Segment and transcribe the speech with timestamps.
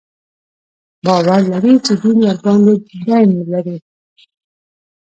[1.03, 2.73] باور لري چې دین ورباندې
[3.05, 3.77] دین لري.